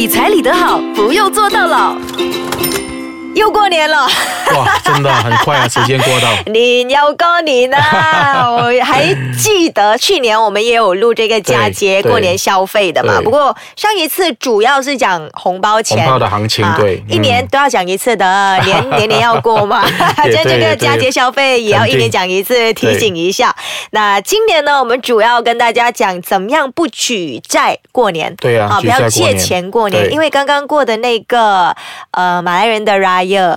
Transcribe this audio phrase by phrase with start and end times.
[0.00, 1.94] 理财理得好，不用做到老。
[3.34, 4.06] 又过年了，
[4.56, 6.28] 哇，真的很快啊，时间过到。
[6.52, 9.06] 你要过年啦， 我还
[9.38, 13.20] 记得去年我们也有录这个佳节过年消费的嘛。
[13.22, 19.84] 不过上一次主要是讲红包钱，红包的行情啊对一年嗯都要讲一次的，年年年要过嘛。
[20.24, 23.54] 也像这个佳节消费也要一年讲一次，提醒一下。
[23.92, 28.34] 那今年呢，我们主要跟大家讲怎么样不举债过年。
[28.36, 31.74] 对啊不要借钱过年，因为刚刚过的那个
[32.10, 32.98] 呃马来人的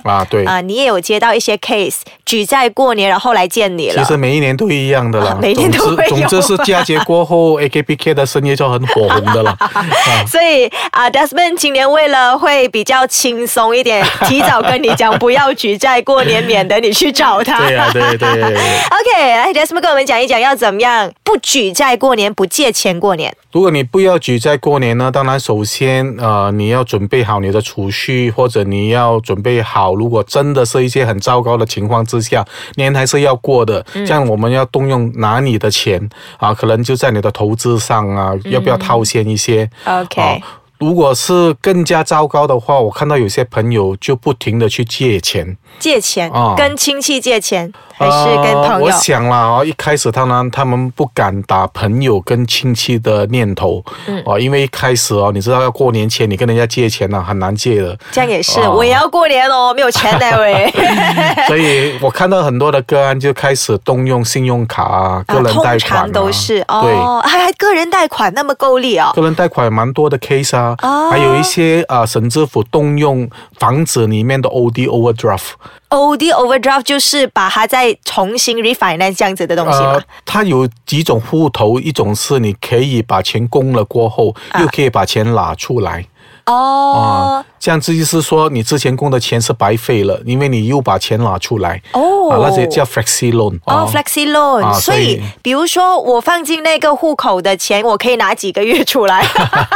[0.03, 0.45] 啊，对。
[0.45, 4.03] 啊，你也有接到一些 case 举债过年，然后来见你了。
[4.03, 9.52] 其实每一年都一样的啦啊，每年都总会有之总之是佳节过后， AKPK 的生意就很火红的了。
[9.59, 9.86] 啊
[10.27, 17.59] 所以啊，Desmond 今年为了会比较轻松一点， 提早跟你讲不要举债过年，免得你去找他。
[17.59, 18.53] 对呀、对对对对。
[18.53, 23.36] OK，来 Desmond 跟我们讲一讲要怎么样不举债过年，不借钱过年。
[23.52, 33.86] 如果你不要举债过年呢，当然首先呃你要准备好你的储蓄，或者你要准备好，如果真的是一些很糟糕的情况之下，年还是要过的。
[33.94, 40.38] 这样我们要动用拿你的钱啊，可能就在你的投资上啊，要不要套现一些？OK，、啊
[40.84, 48.86] 如果是更加糟糕的话，我看到有些朋友就不停的去借钱，借钱、啊跟亲戚借钱，还是跟呃朋友？
[48.86, 60.72] 我想了，哦，一开始当然他们不敢打朋友跟亲戚的念头，嗯哦，因为一开始哦，你知道要过年前你跟人家借钱呢、很难借的，这样也是，哦我也要过年哦，没有钱呢喂。
[61.47, 66.66] 所以我看到很多的个案就开始动用信用卡啊、个啊，人贷款、都是对。
[66.66, 69.12] 哦，还还个人贷款那么够力哦。
[69.16, 73.29] 个人贷款蛮多的 case 啊，哦还有一些啊、省政府动用
[73.59, 80.01] 房子里面的 OD overdraft，OD overdraft 就是把它再重新 refinance 这样子的东西嘛。
[80.25, 86.05] 它有几种户头，一种是你可以把钱供了过后，啊又可以把钱拿出来。
[86.45, 91.81] 哦啊，这样子意思说你之前供的钱是白费了，因为你又把钱拿出来。
[91.94, 93.59] 哦啊，那些叫 flexi loan。
[93.66, 99.25] 哦，flexi loan，、啊所以所以比如说我放进那个户口的钱，我可以拿几个月出来？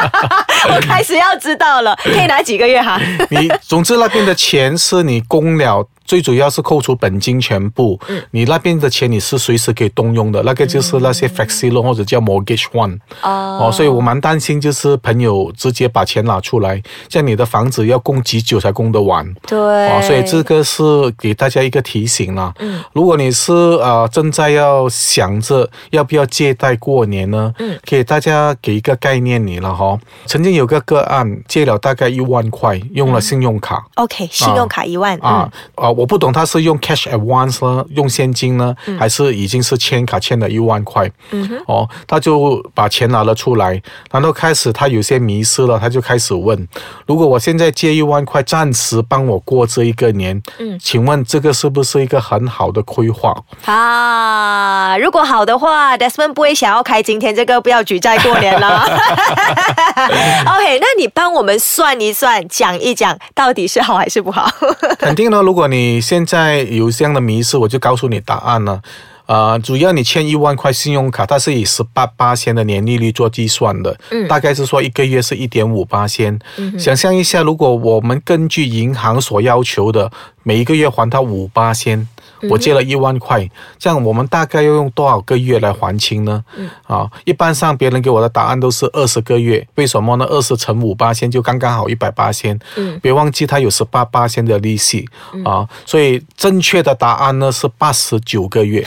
[0.70, 3.00] 我开始要知道了，可以拿几个月哈？
[3.30, 8.00] 你总之那边的钱是你供了，最主要是扣除本金全部。
[8.08, 12.98] 嗯你那边的钱你是随时可以动用的，那个就是那些 flexi loan 或者叫 mortgage one。
[13.22, 19.26] 哦哦，所以我蛮担心，就是朋友直接把钱拿出来，像你的房子要供几久才供得完？
[19.46, 20.84] 对，哦，所以这个是
[21.18, 22.54] 给大家一个提醒啦。
[22.60, 29.98] 嗯，如果你是呃正在要想着要不要借贷过年呢，嗯，给大家给一个概念你了哈。
[30.26, 33.84] 曾经有个个案借了大概一万块，用了信用卡。
[33.96, 35.90] OK，信用卡一万啊啊！
[35.98, 41.12] 我不懂他是用 cash advance 呢，用现金呢，嗯还是已经是签卡欠了一万块？
[41.32, 43.82] 嗯哦，他就把钱拿了出来，
[44.12, 46.68] 然后开始他有些迷失了，他就开始问：
[47.08, 53.34] 如果我现在借一万块，暂时帮我过这一个年，嗯，请问这个是不是一个很好的规划？
[53.66, 58.86] 嗯啊，如果好的话，Desmond 不会想要开今天这个不要举债过年了。
[60.46, 64.48] OK，那你帮我们算一算，讲一讲到底是好还是不好？
[65.00, 68.82] 肯定呢，如果你现在有这样的迷失，我就告诉你答案了。
[69.28, 76.40] 呃，主要你欠一万块信用卡，它是以十八八千的年利率做计算的，嗯，大概是说一个月是一点五八千。
[76.80, 80.10] 想象一下，如果我们根据银行所要求的，
[80.44, 82.08] 每一个月还它五八仙，
[82.50, 86.44] 我借了一万块，这样我们大概要用多少个月来还清呢？
[86.86, 90.26] 啊，一般上别人给我的答案都是二十个月，为什么呢？
[90.26, 92.58] 二十乘五八千就刚刚好一百八千。
[92.76, 95.08] 嗯，别忘记它有十八八千的利息、
[95.44, 98.86] 啊，所以正确的答案呢是八十九个月。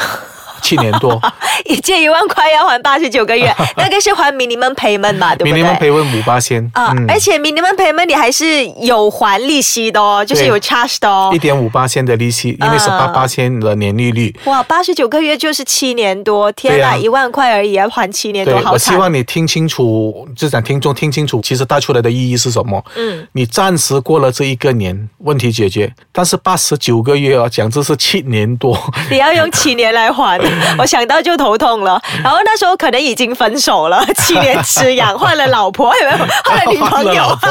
[0.61, 1.21] 七年多
[1.67, 11.39] 一借一万块要还八十九个月， 那个是还 minimum payment 嘛，对不对？，minimum payment 五八千，啊，而且 minimum payment 你还是有还利息的哦，就是有 charge 的哦一。
[11.41, 14.33] 点五八千的利息，因为十八八千的年利率。
[14.45, 18.95] 哇，八十九个月就是七年多，天哪，一万块而已要还七年多，，好我希。
[18.95, 22.85] 望你听清楚，就想听众听清楚，其实带出来的意义是什么？
[22.97, 28.79] 嗯，你暂时过了这一个年，问题解决，但是八十九个月啊，讲这是七年多，
[29.11, 30.39] 你要用七年来还，
[30.79, 32.01] 我想到就头痛了。
[32.23, 36.27] 然后那时候可能已经分手了， 七年之痒， 换了老婆，有没有？
[36.45, 37.37] 换了女朋友老。
[37.37, 37.51] 婆，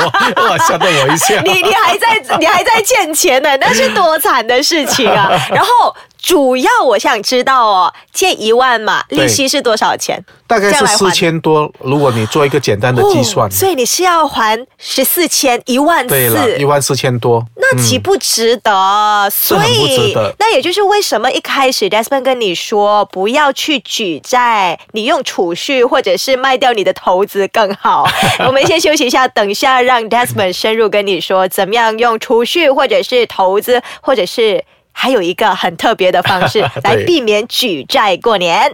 [0.50, 1.40] 哇，吓到我一下。
[1.42, 5.30] 你你还在你还在欠钱呢，那是多惨的事情啊！
[5.51, 10.24] 然后主要我想知道哦，借一万嘛，利息是多少钱？
[10.48, 11.71] 大概是四千多。
[11.80, 16.66] 如果你做一个简单的计算，哦所以你是要还十四千一万对了，一。
[16.69, 17.44] 万四千多。
[17.56, 19.30] 那岂不值得？
[19.31, 28.07] 所以那也就是为什么一开始 Desmond 跟你说不要去举债，你用储蓄或者是卖掉你的投资更好。
[28.45, 38.71] 我们先休息一下，等一下让 Desmond 深入跟你说怎么样用储蓄或者是投资，或者是还有一个很特别的方式 来避免举债过年。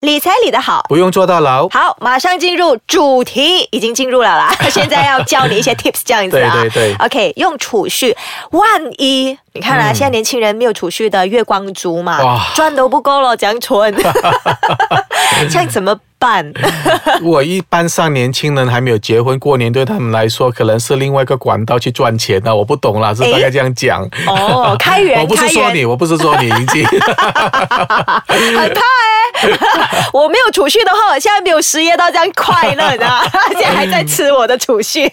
[0.00, 0.84] 理财理得好。
[0.90, 1.66] 不用坐到牢。
[1.70, 4.54] 好，马上进入主题，已经进入了啦。
[4.70, 6.52] 现在要教你一些 tips，这样子啊。
[6.60, 8.14] 对对对 OK，用储蓄，
[8.50, 8.68] 万
[8.98, 13.92] 一你看啊，嗯现在年轻人没有储蓄的月光族嘛哇，赚都不够了，这样存，
[15.50, 16.52] 这样怎么办？
[17.22, 24.02] 我一般上年轻人还没有结婚，过年对他们来说可能是另外一个管道去赚钱的，我不懂啦，是大概这样讲。
[24.26, 33.22] 哦，开源， 我不是说你，我不是说你，已经很怕哎、 我没有储蓄的话，我现在没有失业到这样快乐，你知道吗？
[33.52, 35.06] 现在还在吃我的储蓄。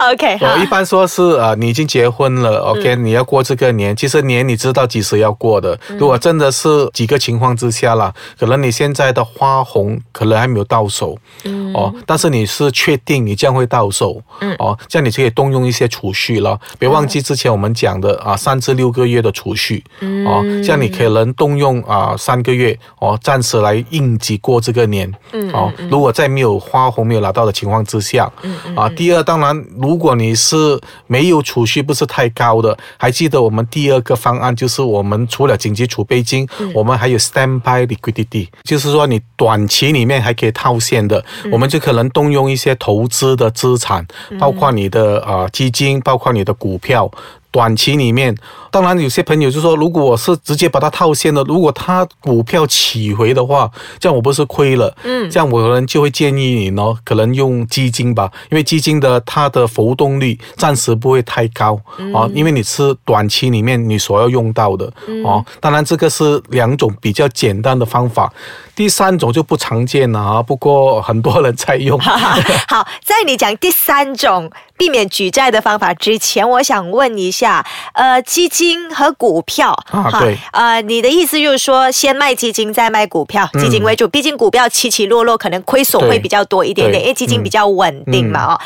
[0.00, 5.78] OK，我一般说是呃，你已经结婚了，OK，、你嗯要过这个年，其实年你知道几时要过的。
[5.98, 11.72] 如果真的是几个情况之下啦，可能你现在的花红可能还没有到手，嗯。
[11.74, 14.54] 哦，但是你是确定你将会到手，嗯。
[14.58, 16.58] 哦，这样你就可以动用一些储蓄了。
[16.78, 20.26] 别忘记之前我们讲的啊，三至六个月的储蓄，嗯。
[20.26, 36.72] 哦，这样你可能动用啊三个月，哦，暂时来应急过这个年，嗯哦，如果在没有花红没有拿到的情况之下，嗯啊，第二，当然，如果你是没有储蓄不是太高的，还记得我们第二个方案就是我们除了紧急储备金，嗯。
[36.78, 44.06] 我们还有 standby liquidity，就是说你短期里面还可以套现的，嗯我们就可能动用一些投资的资产，
[44.38, 47.10] 包括你的呃基金，包括你的股票。
[47.50, 48.36] 短期里面，
[48.70, 54.94] 当然有些朋友就说，如果我是直接把它套现了，如果它股票起回的话，这样我不是亏了？
[55.04, 61.80] 嗯，这样我可能就会建议你呢，可能用基金吧，因为基金的它的浮动率暂时不会太高、
[62.12, 64.92] 哦，因为你是短期里面你所要用到的、
[65.24, 65.44] 哦。
[65.60, 68.32] 当然这个是两种比较简单的方法，
[68.74, 71.98] 第三种就不常见了啊，不过很多人在用。
[72.68, 78.57] 好，在你讲第三种避免举债的方法之前，我想问一下，呃，基金
[78.94, 80.38] 和股票，哈啊对。
[80.52, 83.60] 呃，你的意思就是说，先卖基金，再卖股票，嗯。
[83.60, 88.60] 基金为主，毕竟股票起起落落，可能亏损会比较多一点点，因为基金比较稳定嘛，哦。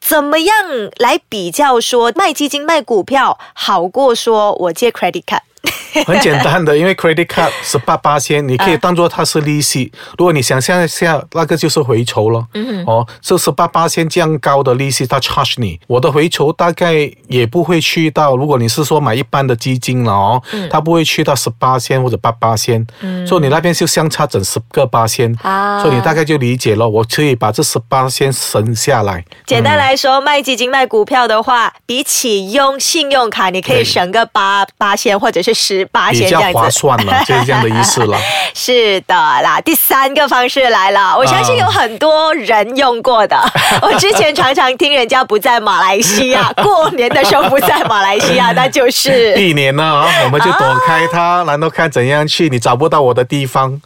[0.00, 0.54] 怎么样
[0.96, 5.40] 来比较说卖基金卖股票好过说我借 credit card？
[6.06, 9.90] 很简单的，因为 credit card 十八八千，你可以当做它是利息。
[10.16, 12.46] 如果你想象一下，那个就是回酬了。
[12.54, 18.36] 嗯哦，这十八八千这样高的利息，它 charge 你，我的回酬大概也不会去到。
[18.36, 22.86] 如果你是说买一般的基金了哦，它不会去到十八千或者八八千。
[23.00, 25.36] 嗯，所以你那边就相差整十个八千。
[25.42, 29.24] 啊所以你大概就理解了，我可以把这十八千省下来。
[29.46, 36.58] 简单来说，卖基金卖股票的话，比起用信用卡，你可以省个八八千或者是十八比较千这样子。
[36.58, 38.18] 划算了， 就是这样的意思了。
[38.54, 43.36] 是的啦，第三个方式来了，我相信有很多人用过的。
[43.82, 49.34] 我之前常常听人家不在马来西亚 过年的时候不在马来西亚，那就是。
[49.40, 53.80] 一年了啊，我们就躲开它，然后看怎样去你找不到我的地方。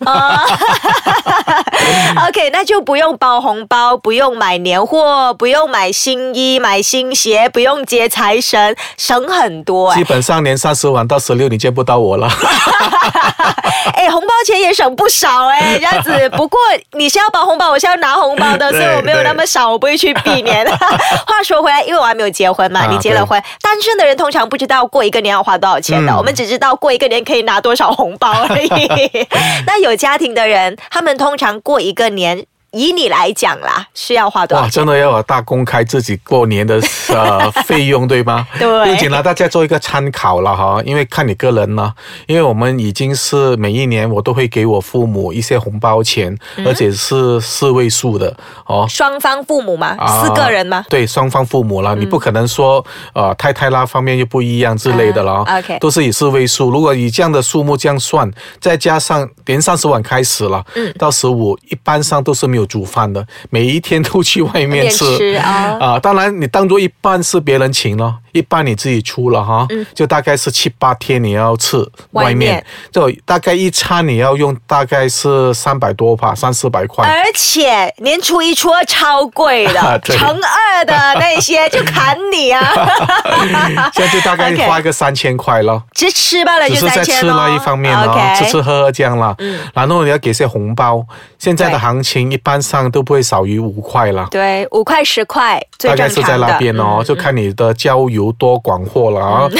[2.29, 12.29] OK，那就不用包红包，不用买年货，不用买新衣、买新鞋，不用接财神，省很多哎、基本上年三十晚到十六你见不到我了。
[13.95, 16.29] 哎，红包钱也省不少哎，这样子。
[16.31, 16.59] 不过
[16.93, 20.65] 你是要包红包，我是要拿红包的， 所以我没有那么少，我不会去避年。
[20.67, 29.27] 话说回来，因为我还没有结婚嘛，啊你结了婚，单身的人通常不知道过一个年要花多少钱的，嗯我们只知道过一个年可以拿多少红包而已。
[29.67, 32.47] 那有家庭的人，他们通常过一个年。
[32.75, 38.47] 以你来讲啦，是要花多少哇，真的要有大公开自己过年的呃 费用，对吗？
[38.59, 41.93] 对不仅呢，大家做一个参考了哈，因为看你个人呢，
[42.27, 48.85] 因为我们已经是每一年我都会给我父母一些红包钱，嗯而且是四位数的哦。
[48.89, 49.95] 双方父母吗？
[49.99, 50.85] 啊四个人吗？
[50.89, 56.71] 对，双方父母了，你不可能说呃太太那方面又不一样之类的了、啊，OK 都是以四位数。
[56.71, 58.29] 如果以这样的数目这样算，
[58.61, 65.17] 再加上连三十万开始了，嗯，到十五一般上都是没有煮饭的，每一天都去外面 吃。
[65.17, 65.77] 吃啊。
[65.81, 65.99] 啊。
[65.99, 71.77] 当然，你当做一半是别人请咯，一半你自己出了哈，就大概是七八天你要吃
[72.13, 72.35] 外面。
[72.35, 77.07] 外面，就大概一餐你要用大概是三百多吧，三四百块。
[77.07, 80.17] 而且年初一、初二超贵的， 对。
[80.17, 82.63] 乘二的那些就砍你啊！
[83.95, 85.83] 现在就大概花个三千块咯。
[85.93, 89.37] 只吃罢了只就是在吃那一方面咯 OK 嗯吃吃喝喝这样啦。
[89.75, 91.05] 然后你要给些红包，
[91.39, 94.27] 现在的行情一般上都不会少于五块啦。
[94.31, 95.97] 对，五块十块最大。
[95.97, 99.49] 概是在那边哦，就看你的交游多广阔了啊。
[99.51, 99.59] 嗯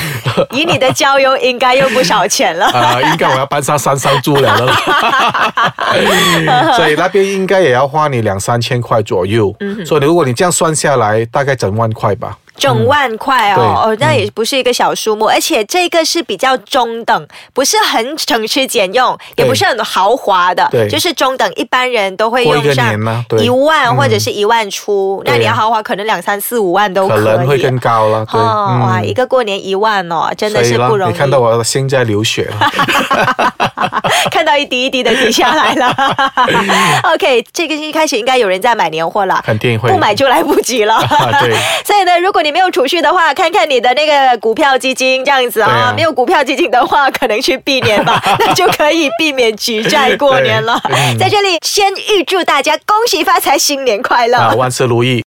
[0.51, 2.67] 以你的交游应该又不少钱了。
[2.67, 4.73] 啊、应该我要搬上山上住了了，
[6.77, 9.55] 所以那边应该也要花你两三千块左右。
[9.61, 12.37] 嗯所以如果你这样算下来，大概整万块吧。
[12.57, 22.95] 整万块哦，对哦，那也不是一个小数目，而且这个是比较中等，不是很省吃俭用，也不是很豪华的，对就是中等，一般人都会用上
[23.39, 27.37] 一万或者是一万出，那对你要豪华，可能两三四五万都可可。
[27.37, 31.13] 能会更高了，对，哦，哇，一个过年一万哦，真的是不容易。
[31.13, 32.71] 你看到我的心在流血了。
[34.31, 35.95] 看到一滴一滴的滴下来了。
[37.15, 40.99] OK，这个星期开始应该有人在买年货了，肯定会不买就来不及了。
[41.41, 45.93] 对所以呢，如果你没有储蓄的话，看看你的那个股票基金这样子啊。
[45.97, 50.79] 没有股票基金的话，可能去避免吧，那就可以避免举债过年了。
[51.19, 54.37] 在这里先预祝大家恭喜发财，新年快乐。
[54.37, 55.23] 啊，万事如意。